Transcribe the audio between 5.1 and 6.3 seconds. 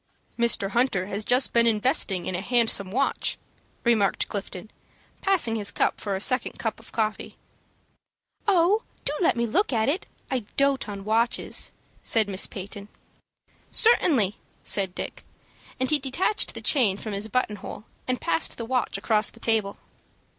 passing his cup for a